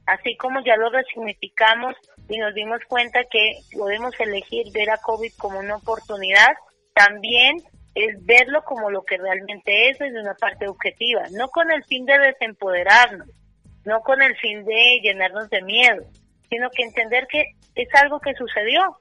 así 0.08 0.36
como 0.38 0.64
ya 0.64 0.78
lo 0.78 0.90
resignificamos 0.90 1.96
y 2.30 2.38
nos 2.38 2.54
dimos 2.54 2.80
cuenta 2.88 3.20
que 3.30 3.60
podemos 3.78 4.18
elegir 4.20 4.72
ver 4.74 4.90
a 4.90 4.98
COVID 4.98 5.32
como 5.38 5.60
una 5.60 5.76
oportunidad, 5.76 6.56
también 6.94 7.58
es 7.94 8.26
verlo 8.26 8.64
como 8.64 8.90
lo 8.90 9.04
que 9.04 9.18
realmente 9.18 9.90
es 9.90 10.00
desde 10.00 10.22
una 10.22 10.36
parte 10.36 10.68
objetiva, 10.68 11.24
no 11.32 11.50
con 11.50 11.72
el 11.72 11.84
fin 11.86 12.06
de 12.06 12.18
desempoderarnos, 12.18 13.28
no 13.86 14.02
con 14.02 14.22
el 14.22 14.36
fin 14.38 14.66
de 14.66 15.00
llenarnos 15.02 15.50
de 15.50 15.62
miedo, 15.64 16.04
sino 16.50 16.70
que 16.70 16.84
entender 16.84 17.28
que 17.28 17.46
es 17.76 17.88
algo 17.96 18.20
que 18.20 18.34
sucedió. 18.34 18.98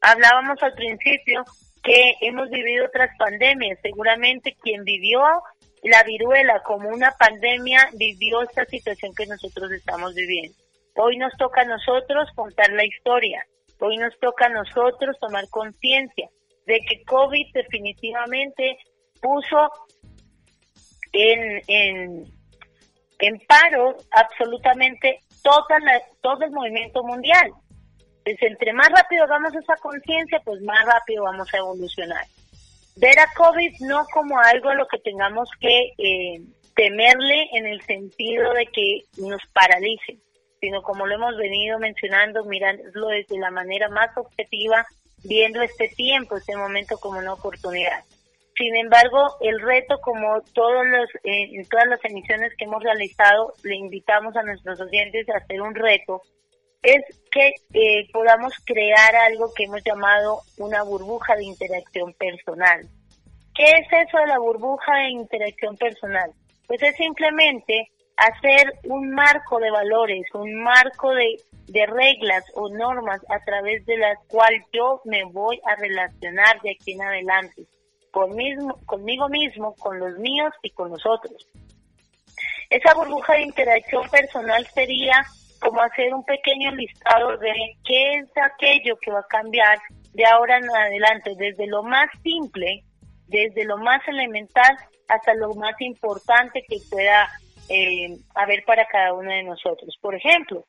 Hablábamos 0.00 0.62
al 0.62 0.74
principio 0.74 1.44
que 1.82 2.14
hemos 2.22 2.50
vivido 2.50 2.86
otras 2.86 3.10
pandemias. 3.18 3.78
Seguramente 3.82 4.56
quien 4.60 4.84
vivió 4.84 5.20
la 5.84 6.02
viruela 6.02 6.62
como 6.62 6.88
una 6.88 7.12
pandemia 7.12 7.90
vivió 7.94 8.42
esta 8.42 8.64
situación 8.64 9.14
que 9.14 9.26
nosotros 9.26 9.70
estamos 9.70 10.14
viviendo. 10.14 10.56
Hoy 10.96 11.18
nos 11.18 11.32
toca 11.36 11.62
a 11.62 11.66
nosotros 11.66 12.28
contar 12.34 12.70
la 12.72 12.84
historia. 12.84 13.44
Hoy 13.80 13.98
nos 13.98 14.18
toca 14.18 14.46
a 14.46 14.48
nosotros 14.48 15.16
tomar 15.20 15.48
conciencia 15.50 16.28
de 16.66 16.80
que 16.88 17.04
COVID 17.04 17.52
definitivamente 17.52 18.78
puso 19.20 19.70
en, 21.12 21.60
en, 21.68 22.24
en 23.18 23.38
paro 23.46 23.96
absolutamente 24.10 25.20
toda 25.44 25.78
todo 26.22 26.42
el 26.42 26.50
movimiento 26.50 27.04
mundial. 27.04 27.52
Pues 28.24 28.36
entre 28.40 28.72
más 28.72 28.88
rápido 28.88 29.24
hagamos 29.24 29.54
esa 29.54 29.76
conciencia, 29.76 30.40
pues 30.44 30.60
más 30.62 30.84
rápido 30.86 31.24
vamos 31.24 31.52
a 31.52 31.58
evolucionar. 31.58 32.24
Ver 32.96 33.18
a 33.18 33.26
COVID 33.36 33.72
no 33.80 34.06
como 34.12 34.40
algo 34.40 34.70
a 34.70 34.74
lo 34.74 34.88
que 34.88 34.98
tengamos 34.98 35.48
que 35.60 35.92
eh, 35.98 36.40
temerle 36.74 37.48
en 37.52 37.66
el 37.66 37.82
sentido 37.82 38.52
de 38.54 38.66
que 38.66 39.02
nos 39.18 39.42
paralice, 39.52 40.18
sino 40.60 40.82
como 40.82 41.06
lo 41.06 41.14
hemos 41.14 41.36
venido 41.36 41.78
mencionando, 41.78 42.44
mirarlo 42.44 43.08
desde 43.08 43.38
la 43.38 43.50
manera 43.50 43.88
más 43.90 44.16
objetiva, 44.16 44.86
viendo 45.22 45.60
este 45.60 45.88
tiempo, 45.88 46.36
este 46.36 46.56
momento 46.56 46.96
como 46.98 47.18
una 47.18 47.34
oportunidad. 47.34 48.04
Sin 48.56 48.76
embargo, 48.76 49.36
el 49.40 49.60
reto, 49.60 49.98
como 50.00 50.40
todos 50.52 50.86
los, 50.86 51.08
eh, 51.24 51.50
todas 51.68 51.88
las 51.88 52.04
emisiones 52.04 52.54
que 52.56 52.66
hemos 52.66 52.82
realizado, 52.82 53.52
le 53.64 53.74
invitamos 53.74 54.36
a 54.36 54.44
nuestros 54.44 54.80
oyentes 54.80 55.28
a 55.28 55.38
hacer 55.38 55.60
un 55.60 55.74
reto, 55.74 56.22
es 56.82 57.02
que 57.32 57.54
eh, 57.72 58.08
podamos 58.12 58.52
crear 58.64 59.16
algo 59.16 59.52
que 59.56 59.64
hemos 59.64 59.82
llamado 59.82 60.42
una 60.58 60.84
burbuja 60.84 61.34
de 61.34 61.44
interacción 61.44 62.12
personal. 62.12 62.86
¿Qué 63.54 63.64
es 63.64 64.08
eso 64.08 64.18
de 64.18 64.26
la 64.26 64.38
burbuja 64.38 64.98
de 64.98 65.10
interacción 65.10 65.76
personal? 65.76 66.30
Pues 66.68 66.80
es 66.82 66.94
simplemente 66.96 67.90
hacer 68.16 68.72
un 68.84 69.10
marco 69.10 69.58
de 69.58 69.70
valores, 69.70 70.26
un 70.32 70.62
marco 70.62 71.12
de, 71.12 71.40
de 71.66 71.86
reglas 71.86 72.44
o 72.54 72.68
normas 72.68 73.20
a 73.30 73.40
través 73.44 73.84
de 73.86 73.96
las 73.96 74.18
cuales 74.28 74.62
yo 74.72 75.00
me 75.04 75.24
voy 75.24 75.60
a 75.64 75.74
relacionar 75.74 76.60
de 76.62 76.70
aquí 76.70 76.92
en 76.92 77.02
adelante 77.02 77.66
conmigo 78.14 79.28
mismo, 79.28 79.74
con 79.74 79.98
los 79.98 80.18
míos 80.18 80.52
y 80.62 80.70
con 80.70 80.90
los 80.90 81.04
otros. 81.04 81.48
Esa 82.70 82.94
burbuja 82.94 83.34
de 83.34 83.42
interacción 83.42 84.08
personal 84.08 84.66
sería 84.68 85.24
como 85.60 85.82
hacer 85.82 86.14
un 86.14 86.24
pequeño 86.24 86.70
listado 86.72 87.36
de 87.38 87.52
qué 87.84 88.14
es 88.18 88.28
aquello 88.36 88.96
que 89.00 89.10
va 89.10 89.20
a 89.20 89.26
cambiar 89.28 89.78
de 90.12 90.24
ahora 90.26 90.58
en 90.58 90.70
adelante, 90.70 91.32
desde 91.36 91.66
lo 91.66 91.82
más 91.82 92.06
simple, 92.22 92.84
desde 93.26 93.64
lo 93.64 93.78
más 93.78 94.00
elemental 94.06 94.76
hasta 95.08 95.34
lo 95.34 95.54
más 95.54 95.74
importante 95.80 96.64
que 96.68 96.78
pueda 96.90 97.28
eh, 97.68 98.16
haber 98.34 98.64
para 98.64 98.86
cada 98.86 99.12
uno 99.12 99.30
de 99.30 99.42
nosotros. 99.42 99.96
Por 100.00 100.14
ejemplo, 100.14 100.66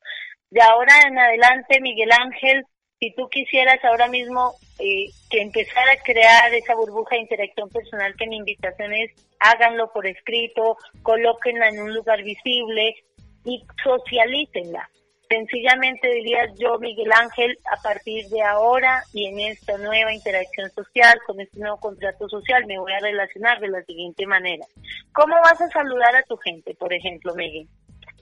de 0.49 0.61
ahora 0.61 0.93
en 1.07 1.19
adelante, 1.19 1.79
Miguel 1.81 2.11
Ángel, 2.11 2.65
si 2.99 3.13
tú 3.13 3.27
quisieras 3.29 3.83
ahora 3.83 4.07
mismo 4.07 4.53
eh, 4.79 5.07
que 5.29 5.41
empezar 5.41 5.87
a 5.89 6.01
crear 6.03 6.53
esa 6.53 6.75
burbuja 6.75 7.15
de 7.15 7.21
interacción 7.21 7.69
personal, 7.69 8.15
que 8.15 8.27
mi 8.27 8.37
invitación 8.37 8.93
es 8.93 9.11
háganlo 9.39 9.91
por 9.91 10.07
escrito, 10.07 10.77
colóquenla 11.03 11.69
en 11.69 11.81
un 11.81 11.93
lugar 11.93 12.23
visible 12.23 12.95
y 13.43 13.63
socialícenla. 13.83 14.89
Sencillamente 15.27 16.07
diría 16.07 16.53
yo, 16.57 16.77
Miguel 16.77 17.11
Ángel, 17.11 17.57
a 17.65 17.81
partir 17.81 18.27
de 18.27 18.43
ahora 18.43 19.03
y 19.11 19.25
en 19.25 19.39
esta 19.39 19.77
nueva 19.77 20.13
interacción 20.13 20.69
social, 20.69 21.19
con 21.25 21.39
este 21.41 21.59
nuevo 21.59 21.77
contrato 21.77 22.29
social, 22.29 22.65
me 22.67 22.77
voy 22.77 22.93
a 22.93 22.99
relacionar 22.99 23.59
de 23.59 23.69
la 23.69 23.81
siguiente 23.83 24.27
manera. 24.27 24.65
¿Cómo 25.13 25.35
vas 25.43 25.59
a 25.59 25.67
saludar 25.69 26.15
a 26.15 26.23
tu 26.23 26.37
gente, 26.37 26.75
por 26.75 26.93
ejemplo, 26.93 27.33
Miguel? 27.33 27.67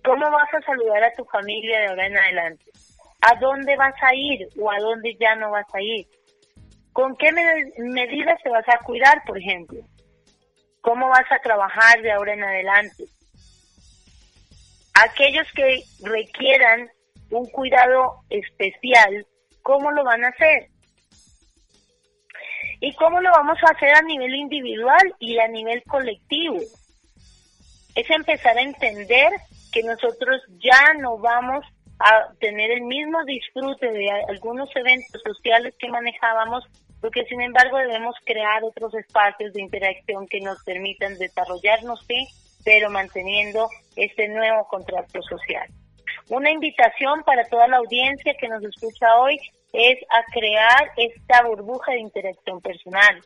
¿Cómo 0.04 0.32
vas 0.32 0.54
a 0.54 0.62
saludar 0.62 1.04
a 1.04 1.14
tu 1.14 1.26
familia 1.26 1.80
de 1.80 1.88
ahora 1.88 2.08
en 2.08 2.18
adelante? 2.18 2.66
A 3.24 3.40
dónde 3.40 3.76
vas 3.78 3.96
a 4.02 4.14
ir 4.14 4.48
o 4.60 4.70
a 4.70 4.78
dónde 4.80 5.16
ya 5.18 5.36
no 5.36 5.52
vas 5.52 5.68
a 5.74 5.82
ir. 5.82 6.06
¿Con 6.92 7.16
qué 7.16 7.32
medidas 7.78 8.38
te 8.44 8.50
vas 8.50 8.68
a 8.68 8.84
cuidar, 8.84 9.24
por 9.26 9.38
ejemplo? 9.38 9.80
¿Cómo 10.82 11.08
vas 11.08 11.32
a 11.32 11.40
trabajar 11.40 12.02
de 12.02 12.12
ahora 12.12 12.34
en 12.34 12.44
adelante? 12.44 13.06
Aquellos 14.94 15.48
que 15.56 15.84
requieran 16.02 16.90
un 17.32 17.50
cuidado 17.50 18.20
especial, 18.30 19.26
¿cómo 19.62 19.92
lo 19.92 20.04
van 20.04 20.26
a 20.26 20.28
hacer? 20.28 20.68
¿Y 22.82 22.94
cómo 22.96 23.22
lo 23.22 23.32
vamos 23.32 23.58
a 23.64 23.72
hacer 23.72 23.96
a 23.96 24.02
nivel 24.02 24.36
individual 24.36 25.16
y 25.20 25.40
a 25.40 25.48
nivel 25.48 25.82
colectivo? 25.84 26.60
Es 27.96 28.10
empezar 28.10 28.58
a 28.58 28.62
entender 28.62 29.32
que 29.72 29.82
nosotros 29.84 30.42
ya 30.60 30.94
no 31.00 31.18
vamos 31.18 31.66
a 32.04 32.34
tener 32.40 32.70
el 32.72 32.82
mismo 32.82 33.24
disfrute 33.24 33.90
de 33.90 34.12
algunos 34.28 34.70
eventos 34.76 35.22
sociales 35.24 35.74
que 35.80 35.88
manejábamos, 35.88 36.66
porque 37.00 37.24
sin 37.26 37.42
embargo 37.42 37.78
debemos 37.78 38.16
crear 38.26 38.62
otros 38.64 38.94
espacios 38.96 39.54
de 39.54 39.62
interacción 39.62 40.28
que 40.28 40.42
nos 40.42 40.62
permitan 40.66 41.18
desarrollarnos, 41.18 42.06
sí, 42.06 42.28
pero 42.66 42.90
manteniendo 42.90 43.70
este 43.96 44.28
nuevo 44.28 44.68
contrato 44.68 45.22
social. 45.22 45.68
Una 46.30 46.52
invitación 46.52 47.24
para 47.24 47.46
toda 47.46 47.68
la 47.68 47.78
audiencia 47.78 48.34
que 48.38 48.50
nos 48.50 48.64
escucha 48.64 49.18
hoy 49.18 49.40
es 49.72 49.98
a 50.10 50.24
crear 50.32 50.92
esta 50.98 51.44
burbuja 51.44 51.94
de 51.94 52.00
interacción 52.00 52.60
personal. 52.60 53.22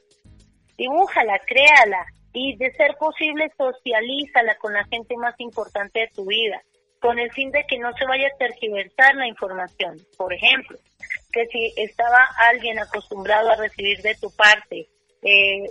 Dibújala, 0.78 1.40
créala 1.40 2.06
y 2.32 2.56
de 2.58 2.72
ser 2.74 2.96
posible 2.98 3.52
socialízala 3.58 4.56
con 4.58 4.74
la 4.74 4.84
gente 4.86 5.18
más 5.18 5.34
importante 5.40 6.02
de 6.02 6.08
tu 6.10 6.26
vida, 6.26 6.62
con 7.00 7.20
el 7.20 7.32
fin 7.32 7.52
de 7.52 7.66
que 7.68 7.78
no 7.78 7.92
se 7.94 8.06
vaya 8.06 8.28
a 8.28 8.38
tergiversar 8.38 9.16
la 9.16 9.28
información. 9.28 9.98
Por 10.18 10.34
ejemplo, 10.34 10.78
que 11.32 11.46
si 11.48 11.74
estaba 11.78 12.28
alguien 12.50 12.80
acostumbrado 12.80 13.52
a 13.52 13.56
recibir 13.56 14.02
de 14.02 14.16
tu 14.16 14.30
parte 14.36 14.88
eh, 15.22 15.64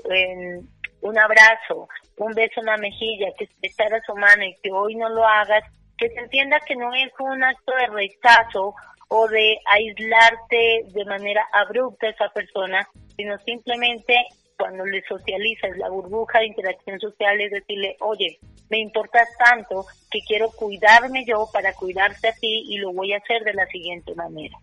un 1.01 1.19
abrazo, 1.19 1.89
un 2.17 2.35
beso 2.35 2.61
en 2.61 2.67
la 2.67 2.77
mejilla, 2.77 3.29
que 3.39 3.45
a 3.45 4.01
su 4.07 4.15
mano 4.17 4.45
y 4.45 4.57
que 4.63 4.71
hoy 4.73 4.95
no 4.97 5.09
lo 5.09 5.25
hagas, 5.25 5.63
que 5.99 6.09
se 6.09 6.21
entienda 6.21 6.61
que 6.61 6.77
no 6.77 6.93
es 6.95 7.13
un 7.19 7.43
acto 7.43 7.73
de 7.77 7.87
rechazo 7.87 8.75
o 9.09 9.29
de 9.29 9.59
aislarte 9.67 10.83
de 10.89 11.05
manera 11.05 11.47
abrupta 11.53 12.07
a 12.07 12.11
esa 12.11 12.29
persona, 12.31 12.89
sino 13.17 13.39
simplemente 13.39 14.27
cuando 14.57 14.85
le 14.85 15.03
socializas 15.03 15.77
la 15.77 15.89
burbuja 15.89 16.41
de 16.41 16.47
interacción 16.47 16.99
social 17.01 17.41
es 17.41 17.51
decirle, 17.51 17.97
oye, 18.01 18.39
me 18.69 18.79
importas 18.79 19.29
tanto 19.39 19.85
que 20.11 20.21
quiero 20.27 20.51
cuidarme 20.51 21.25
yo 21.25 21.47
para 21.53 21.73
cuidarte 21.75 22.29
a 22.29 22.33
ti 22.33 22.65
y 22.69 22.79
lo 22.79 22.93
voy 22.93 23.13
a 23.13 23.19
hacer 23.19 23.45
de 23.45 23.55
la 23.55 23.67
siguiente 23.67 24.15
manera. 24.15 24.57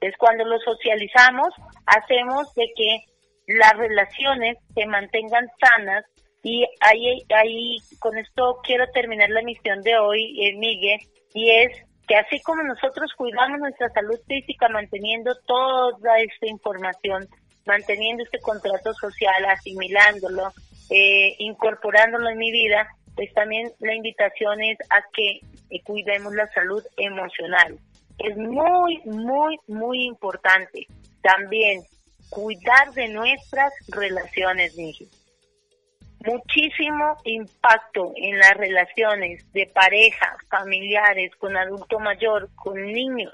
Es 0.00 0.16
cuando 0.18 0.44
lo 0.44 0.58
socializamos, 0.58 1.48
hacemos 1.86 2.52
de 2.54 2.66
que 2.76 2.98
las 3.46 3.76
relaciones 3.76 4.58
se 4.74 4.86
mantengan 4.86 5.46
sanas 5.60 6.04
y 6.42 6.64
ahí, 6.80 7.22
ahí 7.34 7.76
con 7.98 8.16
esto 8.18 8.58
quiero 8.62 8.86
terminar 8.92 9.30
la 9.30 9.42
misión 9.42 9.82
de 9.82 9.96
hoy, 9.98 10.44
eh, 10.44 10.56
Miguel, 10.56 11.00
y 11.34 11.50
es 11.50 11.72
que 12.06 12.16
así 12.16 12.40
como 12.42 12.62
nosotros 12.62 13.12
cuidamos 13.16 13.58
nuestra 13.58 13.88
salud 13.90 14.18
física 14.26 14.68
manteniendo 14.68 15.34
toda 15.46 16.18
esta 16.20 16.46
información, 16.46 17.26
manteniendo 17.66 18.22
este 18.24 18.38
contrato 18.40 18.92
social, 18.94 19.44
asimilándolo, 19.46 20.52
eh, 20.90 21.34
incorporándolo 21.38 22.28
en 22.28 22.38
mi 22.38 22.50
vida, 22.50 22.88
pues 23.14 23.32
también 23.34 23.70
la 23.80 23.94
invitación 23.94 24.62
es 24.62 24.78
a 24.90 25.02
que 25.12 25.40
eh, 25.70 25.82
cuidemos 25.82 26.34
la 26.34 26.46
salud 26.52 26.82
emocional. 26.96 27.78
Es 28.18 28.36
muy, 28.36 29.00
muy, 29.04 29.58
muy 29.66 30.04
importante 30.04 30.86
también 31.22 31.82
cuidar 32.30 32.92
de 32.94 33.08
nuestras 33.08 33.72
relaciones, 33.88 34.76
Miguel 34.76 35.08
muchísimo 36.26 37.16
impacto 37.24 38.12
en 38.16 38.38
las 38.38 38.54
relaciones 38.54 39.50
de 39.52 39.66
pareja, 39.66 40.36
familiares, 40.50 41.30
con 41.38 41.56
adulto 41.56 41.98
mayor, 42.00 42.48
con 42.56 42.82
niños, 42.82 43.32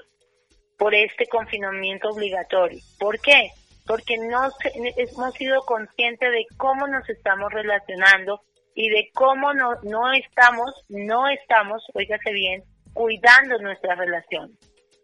por 0.77 0.93
este 0.93 1.25
confinamiento 1.27 2.09
obligatorio. 2.09 2.79
¿Por 2.99 3.19
qué? 3.19 3.49
Porque 3.85 4.17
no 4.17 4.49
hemos 4.73 5.33
sido 5.33 5.61
conscientes 5.65 6.31
de 6.31 6.45
cómo 6.57 6.87
nos 6.87 7.07
estamos 7.09 7.51
relacionando 7.51 8.41
y 8.75 8.89
de 8.89 9.09
cómo 9.13 9.53
no, 9.53 9.73
no 9.83 10.11
estamos, 10.13 10.71
no 10.89 11.27
estamos, 11.27 11.83
oígase 11.93 12.31
bien, 12.31 12.63
cuidando 12.93 13.57
nuestra 13.59 13.95
relación. 13.95 14.51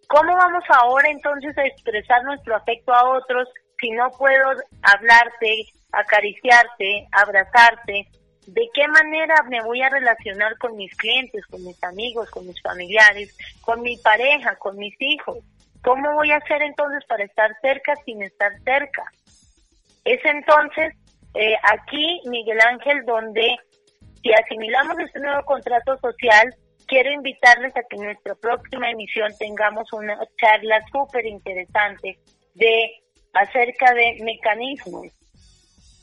¿Cómo 0.07 0.35
vamos 0.35 0.63
ahora 0.69 1.09
entonces 1.09 1.55
a 1.57 1.65
expresar 1.65 2.23
nuestro 2.23 2.55
afecto 2.55 2.93
a 2.93 3.09
otros 3.17 3.47
si 3.79 3.91
no 3.91 4.09
puedo 4.17 4.49
hablarte, 4.81 5.67
acariciarte, 5.91 7.07
abrazarte, 7.11 8.07
¿de 8.47 8.69
qué 8.73 8.87
manera 8.87 9.35
me 9.49 9.61
voy 9.61 9.81
a 9.81 9.89
relacionar 9.89 10.57
con 10.57 10.75
mis 10.75 10.95
clientes, 10.95 11.45
con 11.47 11.63
mis 11.63 11.81
amigos, 11.83 12.29
con 12.31 12.47
mis 12.47 12.61
familiares, 12.61 13.37
con 13.61 13.81
mi 13.81 13.97
pareja, 13.97 14.55
con 14.55 14.77
mis 14.77 14.95
hijos? 14.99 15.37
¿Cómo 15.83 16.13
voy 16.13 16.31
a 16.31 16.37
hacer 16.37 16.61
entonces 16.61 17.03
para 17.07 17.23
estar 17.23 17.51
cerca 17.61 17.95
sin 18.05 18.21
estar 18.23 18.51
cerca? 18.63 19.03
Es 20.03 20.19
entonces 20.25 20.93
eh, 21.35 21.55
aquí, 21.63 22.21
Miguel 22.25 22.59
Ángel, 22.61 23.05
donde 23.05 23.55
si 24.21 24.33
asimilamos 24.33 24.99
este 24.99 25.19
nuevo 25.19 25.43
contrato 25.45 25.97
social, 25.97 26.53
quiero 26.87 27.11
invitarles 27.11 27.75
a 27.77 27.83
que 27.83 27.95
en 27.95 28.03
nuestra 28.03 28.35
próxima 28.35 28.89
emisión 28.89 29.31
tengamos 29.37 29.91
una 29.93 30.17
charla 30.37 30.81
súper 30.91 31.25
interesante 31.25 32.19
de 32.55 32.91
acerca 33.33 33.93
de 33.93 34.17
mecanismos 34.23 35.07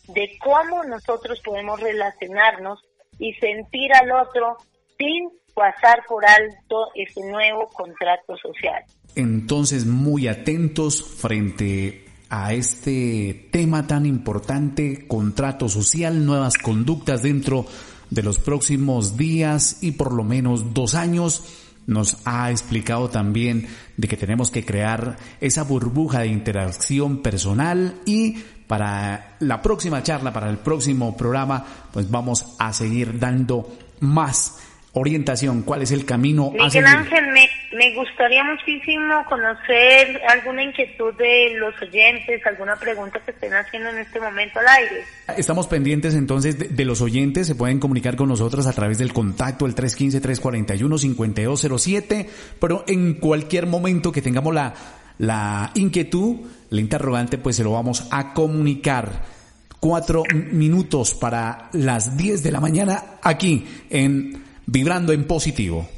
de 0.09 0.39
cómo 0.39 0.85
nosotros 0.85 1.41
podemos 1.41 1.81
relacionarnos 1.81 2.81
y 3.19 3.35
sentir 3.35 3.93
al 3.95 4.13
otro 4.13 4.57
sin 4.97 5.31
pasar 5.55 6.05
por 6.07 6.25
alto 6.25 6.91
ese 6.95 7.21
nuevo 7.29 7.69
contrato 7.69 8.37
social. 8.37 8.85
Entonces, 9.17 9.87
muy 9.87 10.29
atentos 10.29 11.03
frente 11.03 12.05
a 12.29 12.53
este 12.53 13.49
tema 13.51 13.87
tan 13.87 14.05
importante, 14.05 15.07
contrato 15.09 15.69
social, 15.69 16.25
nuevas 16.27 16.59
conductas 16.59 17.23
dentro 17.23 17.67
de 18.11 18.23
los 18.23 18.39
próximos 18.39 19.17
días 19.17 19.79
y 19.81 19.93
por 19.93 20.13
lo 20.13 20.23
menos 20.23 20.75
dos 20.75 20.95
años. 20.95 21.45
Nos 21.87 22.19
ha 22.25 22.51
explicado 22.51 23.09
también 23.09 23.69
de 23.97 24.07
que 24.07 24.17
tenemos 24.17 24.51
que 24.51 24.65
crear 24.65 25.17
esa 25.41 25.63
burbuja 25.63 26.21
de 26.21 26.29
interacción 26.29 27.23
personal 27.23 27.95
y 28.05 28.37
para 28.67 29.37
la 29.41 29.63
próxima 29.63 30.03
charla, 30.03 30.33
para 30.33 30.51
el 30.51 30.59
próximo 30.59 31.17
programa, 31.17 31.65
pues 31.93 32.11
vamos 32.11 32.45
a 32.59 32.73
seguir 32.73 33.19
dando 33.19 33.73
más 34.01 34.57
orientación, 34.99 35.63
cuál 35.63 35.83
es 35.83 35.93
el 35.93 36.07
camino 36.07 36.51
Miguel 36.51 36.87
Ángel, 36.87 37.27
me, 37.31 37.47
me 37.77 37.95
gustaría 37.95 38.43
muchísimo 38.43 39.23
conocer 39.29 40.23
alguna 40.27 40.63
inquietud 40.63 41.13
de 41.15 41.51
los 41.59 41.75
oyentes, 41.83 42.41
alguna 42.47 42.77
pregunta 42.77 43.21
que 43.21 43.33
estén 43.33 43.53
haciendo 43.53 43.91
en 43.91 43.99
este 43.99 44.19
momento 44.19 44.59
al 44.59 44.69
aire. 44.69 45.05
Estamos 45.37 45.69
pendientes 45.69 46.15
entonces 46.15 46.75
de, 46.75 46.85
los 46.87 47.03
oyentes, 47.03 47.47
se 47.47 47.55
pueden 47.55 47.79
comunicar 47.79 48.17
con 48.17 48.31
nosotros 48.31 48.67
a 48.67 48.73
través 48.73 48.97
del 48.97 49.13
contacto 49.13 49.67
el 49.67 49.75
315-341-5207, 49.75 52.27
pero 52.59 52.83
en 52.87 53.13
cualquier 53.15 53.67
momento 53.67 54.13
que 54.13 54.23
tengamos 54.23 54.55
la, 54.55 54.73
la 55.19 55.73
inquietud, 55.75 56.47
la 56.71 56.81
interrogante, 56.81 57.37
pues 57.37 57.57
se 57.57 57.65
lo 57.65 57.73
vamos 57.73 58.09
a 58.11 58.33
comunicar. 58.33 59.37
Cuatro 59.79 60.23
minutos 60.33 61.13
para 61.15 61.69
las 61.75 62.17
10 62.17 62.43
de 62.43 62.51
la 62.51 62.61
mañana 62.61 63.19
aquí 63.23 63.67
en 63.91 64.46
Vibrando 64.67 65.13
en 65.13 65.27
Positivo. 65.27 65.89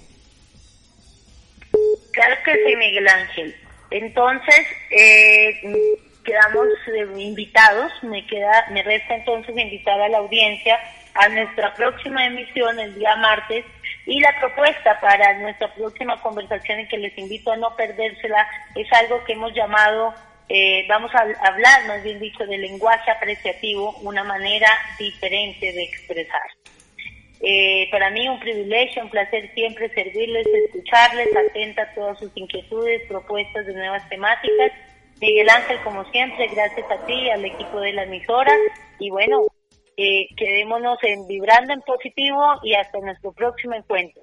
Claro 2.13 2.37
que 2.45 2.53
sí, 2.53 2.77
Miguel 2.77 3.09
Ángel. 3.09 3.57
Entonces, 3.91 4.67
eh, 4.91 5.61
quedamos 6.25 6.67
eh, 6.89 7.23
invitados, 7.23 7.91
me 8.03 8.27
queda, 8.27 8.67
me 8.71 8.83
resta 8.83 9.15
entonces 9.15 9.57
invitar 9.57 10.01
a 10.01 10.09
la 10.09 10.19
audiencia 10.19 10.79
a 11.15 11.29
nuestra 11.31 11.75
próxima 11.75 12.27
emisión 12.27 12.79
el 12.79 12.95
día 12.95 13.17
martes 13.17 13.65
y 14.05 14.21
la 14.21 14.39
propuesta 14.39 15.01
para 15.01 15.39
nuestra 15.39 15.73
próxima 15.75 16.21
conversación 16.21 16.81
y 16.81 16.89
que 16.89 16.99
les 16.99 17.17
invito 17.19 17.51
a 17.51 17.57
no 17.57 17.75
perdérsela 17.77 18.47
es 18.75 18.87
algo 18.93 19.25
que 19.25 19.33
hemos 19.33 19.55
llamado, 19.55 20.15
eh, 20.49 20.87
vamos 20.89 21.11
a 21.15 21.21
hablar 21.21 21.87
más 21.87 22.03
bien 22.03 22.21
dicho, 22.21 22.45
del 22.47 22.61
lenguaje 22.61 23.11
apreciativo, 23.11 23.97
una 24.03 24.23
manera 24.23 24.69
diferente 24.99 25.73
de 25.73 25.83
expresar. 25.83 26.49
Eh, 27.41 27.89
para 27.91 28.11
mí 28.11 28.29
un 28.29 28.41
privilegio, 28.41 29.05
un 29.05 29.11
placer 29.11 29.51
siempre 29.55 29.89
servirles, 29.91 30.47
escucharles, 30.67 31.29
atenta 31.37 31.83
a 31.83 31.95
todas 31.95 32.19
sus 32.19 32.31
inquietudes, 32.35 33.03
propuestas 33.09 33.67
de 33.67 33.75
nuevas 33.75 34.09
temáticas. 34.09 34.73
Miguel 35.21 35.49
Ángel, 35.49 35.79
como 35.85 36.05
siempre, 36.11 36.49
gracias 36.49 36.87
a 36.91 37.07
ti, 37.07 37.31
al 37.31 37.45
equipo 37.45 37.81
de 37.81 37.93
la 37.93 38.05
emisora. 38.05 38.53
Y 38.99 39.11
bueno, 39.11 39.47
eh, 39.97 40.27
quedémonos 40.37 40.99
en 41.03 41.27
vibrando 41.27 41.73
en 41.73 41.81
positivo 41.83 42.41
y 42.63 42.75
hasta 42.75 42.99
nuestro 43.01 43.33
próximo 43.33 43.75
encuentro. 43.75 44.23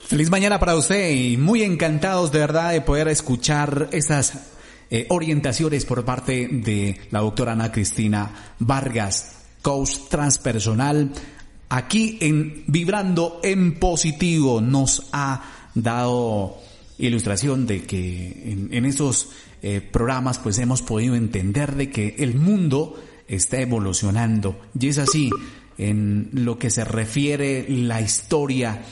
Feliz 0.00 0.30
mañana 0.30 0.58
para 0.58 0.76
usted 0.76 1.10
y 1.10 1.36
muy 1.38 1.62
encantados 1.62 2.32
de 2.32 2.40
verdad 2.40 2.72
de 2.72 2.82
poder 2.82 3.08
escuchar 3.08 3.88
estas 3.92 4.58
eh, 4.90 5.06
orientaciones 5.08 5.86
por 5.86 6.04
parte 6.04 6.48
de 6.50 7.00
la 7.10 7.20
doctora 7.20 7.52
Ana 7.52 7.72
Cristina 7.72 8.54
Vargas, 8.58 9.46
coach 9.62 10.08
transpersonal 10.10 11.12
aquí 11.72 12.18
en 12.20 12.64
Vibrando 12.66 13.40
en 13.42 13.78
Positivo 13.78 14.60
nos 14.60 15.08
ha 15.10 15.70
dado 15.74 16.58
ilustración 16.98 17.66
de 17.66 17.84
que 17.84 18.68
en, 18.70 18.84
esos 18.84 19.30
eh, 19.62 19.80
programas 19.80 20.38
pues 20.38 20.58
hemos 20.58 20.82
podido 20.82 21.14
entender 21.14 21.74
de 21.74 21.88
que 21.88 22.16
el 22.18 22.34
mundo 22.34 23.02
está 23.26 23.58
evolucionando. 23.58 24.60
Y 24.78 24.88
es 24.88 24.98
así 24.98 25.30
en 25.78 26.28
lo 26.32 26.58
que 26.58 26.68
se 26.68 26.84
refiere 26.84 27.64
la 27.66 28.02
historia 28.02 28.82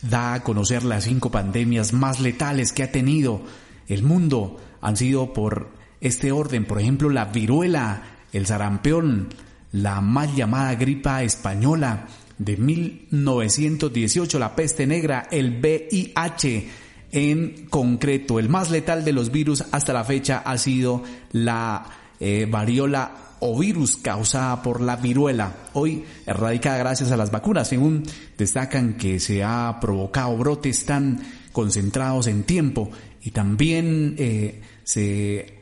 da 0.00 0.34
a 0.34 0.44
conocer 0.44 0.84
las 0.84 1.04
cinco 1.04 1.32
pandemias 1.32 1.92
más 1.92 2.20
letales 2.20 2.72
que 2.72 2.84
ha 2.84 2.92
tenido 2.92 3.42
el 3.88 4.04
mundo. 4.04 4.60
Han 4.80 4.96
sido 4.96 5.32
por 5.32 5.68
este 6.00 6.30
orden, 6.30 6.64
por 6.64 6.80
ejemplo 6.80 7.10
la 7.10 7.24
viruela, 7.24 8.02
el 8.32 8.46
sarampión, 8.46 9.30
la 9.74 10.00
mal 10.00 10.34
llamada 10.34 10.74
gripa 10.76 11.22
española 11.24 12.06
de 12.38 12.56
1918, 12.56 14.38
la 14.38 14.54
peste 14.54 14.86
negra, 14.86 15.26
el 15.30 15.58
VIH, 15.60 16.68
en 17.10 17.66
concreto, 17.68 18.38
el 18.38 18.48
más 18.48 18.70
letal 18.70 19.04
de 19.04 19.12
los 19.12 19.30
virus 19.30 19.64
hasta 19.72 19.92
la 19.92 20.04
fecha 20.04 20.42
ha 20.44 20.58
sido 20.58 21.02
la 21.32 21.86
eh, 22.20 22.46
variola 22.48 23.12
o 23.40 23.58
virus 23.58 23.96
causada 23.96 24.62
por 24.62 24.80
la 24.80 24.96
viruela, 24.96 25.52
hoy 25.72 26.04
erradicada 26.24 26.78
gracias 26.78 27.10
a 27.10 27.16
las 27.16 27.32
vacunas, 27.32 27.68
según 27.68 28.04
destacan 28.38 28.94
que 28.94 29.18
se 29.18 29.42
ha 29.42 29.78
provocado 29.80 30.36
brotes 30.36 30.86
tan 30.86 31.20
concentrados 31.52 32.28
en 32.28 32.44
tiempo 32.44 32.90
y 33.22 33.32
también 33.32 34.14
eh, 34.18 34.60
se 34.84 35.53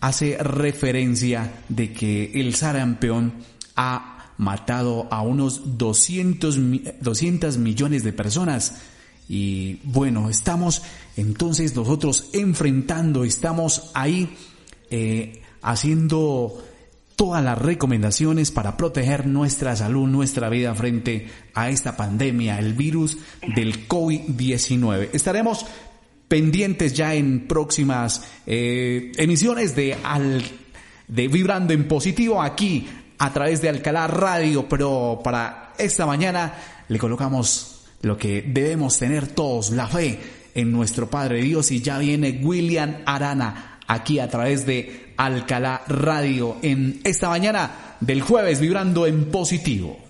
hace 0.00 0.36
referencia 0.38 1.62
de 1.68 1.92
que 1.92 2.32
el 2.34 2.54
sarampión 2.54 3.34
ha 3.76 4.32
matado 4.38 5.08
a 5.10 5.22
unos 5.22 5.78
200, 5.78 6.58
200 7.00 7.58
millones 7.58 8.04
de 8.04 8.12
personas. 8.12 8.82
Y 9.28 9.80
bueno, 9.82 10.28
estamos 10.28 10.82
entonces 11.16 11.74
nosotros 11.74 12.28
enfrentando, 12.32 13.24
estamos 13.24 13.90
ahí 13.94 14.36
eh, 14.90 15.42
haciendo 15.62 16.62
todas 17.16 17.42
las 17.42 17.58
recomendaciones 17.58 18.50
para 18.50 18.76
proteger 18.76 19.26
nuestra 19.26 19.74
salud, 19.74 20.06
nuestra 20.06 20.50
vida 20.50 20.74
frente 20.74 21.28
a 21.54 21.70
esta 21.70 21.96
pandemia, 21.96 22.58
el 22.58 22.74
virus 22.74 23.16
del 23.54 23.88
COVID-19. 23.88 25.08
Estaremos 25.14 25.64
pendientes 26.28 26.92
ya 26.94 27.14
en 27.14 27.46
próximas 27.46 28.22
eh, 28.46 29.12
emisiones 29.16 29.76
de, 29.76 29.96
al, 30.02 30.42
de 31.08 31.28
Vibrando 31.28 31.72
en 31.72 31.86
Positivo 31.86 32.42
aquí 32.42 32.88
a 33.18 33.32
través 33.32 33.62
de 33.62 33.68
Alcalá 33.68 34.06
Radio, 34.06 34.68
pero 34.68 35.20
para 35.22 35.72
esta 35.78 36.06
mañana 36.06 36.54
le 36.88 36.98
colocamos 36.98 37.84
lo 38.02 38.16
que 38.16 38.42
debemos 38.42 38.98
tener 38.98 39.26
todos, 39.28 39.70
la 39.70 39.86
fe 39.86 40.18
en 40.54 40.72
nuestro 40.72 41.08
Padre 41.08 41.42
Dios 41.42 41.70
y 41.70 41.80
ya 41.80 41.98
viene 41.98 42.40
William 42.42 42.96
Arana 43.04 43.80
aquí 43.86 44.18
a 44.18 44.28
través 44.28 44.66
de 44.66 45.12
Alcalá 45.16 45.82
Radio 45.88 46.56
en 46.62 47.00
esta 47.04 47.28
mañana 47.28 47.96
del 48.00 48.22
jueves 48.22 48.60
Vibrando 48.60 49.06
en 49.06 49.26
Positivo. 49.30 50.05